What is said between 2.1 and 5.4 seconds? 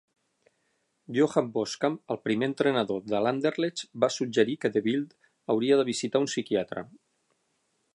el primer entrenador de l'Anderlecht, va suggerir que De Bilde